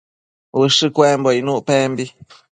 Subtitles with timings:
[0.61, 2.05] ushë cuembo icnuc pembi